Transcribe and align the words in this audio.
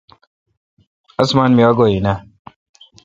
اسمان 1.21 1.49
می 1.55 1.63
آگو 1.69 1.83
این 1.89 2.05
اے۔ 2.09 2.15